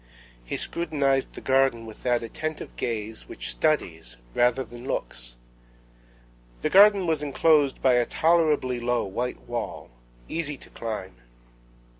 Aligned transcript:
He 0.43 0.57
scrutinized 0.57 1.33
the 1.35 1.41
garden 1.41 1.85
with 1.85 2.01
that 2.01 2.23
attentive 2.23 2.75
gaze 2.75 3.27
which 3.27 3.51
studies 3.51 4.17
rather 4.33 4.63
than 4.63 4.87
looks. 4.87 5.37
The 6.63 6.71
garden 6.71 7.05
was 7.05 7.21
enclosed 7.21 7.83
by 7.83 7.93
a 7.97 8.07
tolerably 8.07 8.79
low 8.79 9.05
white 9.05 9.41
wall, 9.41 9.91
easy 10.27 10.57
to 10.57 10.71
climb. 10.71 11.17